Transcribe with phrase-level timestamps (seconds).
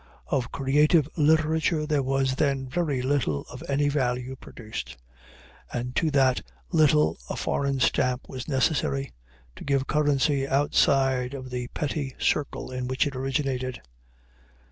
[0.25, 4.97] Of creative literature there was then very little of any value produced;
[5.71, 9.11] and to that little a foreign stamp was necessary,
[9.57, 13.79] to give currency outside of the petty circle in which it originated.